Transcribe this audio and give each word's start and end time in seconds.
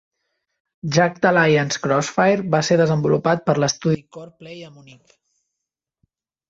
"Jagged 0.95 1.27
Alliance: 1.31 1.79
Crossfire" 1.83 2.47
va 2.57 2.63
ser 2.71 2.79
desenvolupat 2.83 3.47
per 3.51 3.59
l'estudi 3.61 4.03
Coreplay 4.19 4.69
a 4.71 4.73
Munic. 4.79 5.19